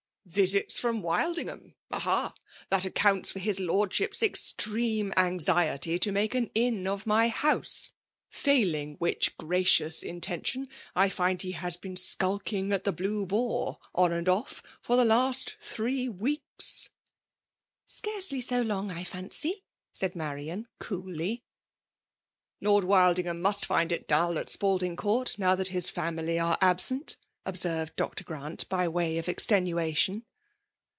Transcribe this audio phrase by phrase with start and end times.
[0.23, 1.73] f,"^ Visits £coQi Wildingham?
[1.91, 2.33] Aha!
[2.71, 7.91] ThiA ^CPpi]^ts,for his lorddhip's cxtremo axudetyrtor make an inn of my house;
[8.29, 13.79] failing whioh gav/ cious intention, I ind he has been skuUattg at the Bhie Boar,
[13.93, 16.89] on and off, for the last thxott veel^J'"
[17.87, 19.63] Scarcely, so long, I fancy/'
[19.93, 21.43] siiid Martaa.* coolly.,."
[22.61, 26.77] Lord Wildingham must find it dull at ^aldin;^ Court, now that his family arc aV.
[26.77, 30.23] s^nt,*' observed Dr« Grant, by way of extenua* tion.